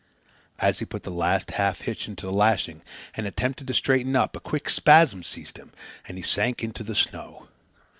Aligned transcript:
And 0.57 0.67
as 0.69 0.79
he 0.79 0.85
put 0.85 1.03
the 1.03 1.11
last 1.11 1.51
half 1.51 1.81
hitch 1.81 2.07
into 2.07 2.25
the 2.25 2.31
lashing 2.31 2.81
and 3.13 3.27
attempted 3.27 3.67
to 3.67 3.73
straighten 3.75 4.15
up, 4.15 4.35
a 4.35 4.39
quick 4.39 4.67
spasm 4.67 5.21
seized 5.21 5.57
him 5.57 5.71
and 6.07 6.17
he 6.17 6.23
sank 6.23 6.63
into 6.63 6.81
the 6.83 6.95
snow. 6.95 7.49